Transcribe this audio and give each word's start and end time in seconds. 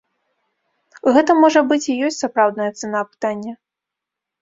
Гэта, 1.17 1.31
можа 1.45 1.63
быць, 1.73 1.81
і 1.89 1.99
ёсць 2.09 2.19
сапраўдная 2.25 2.71
цана 2.79 3.07
пытання. 3.15 3.53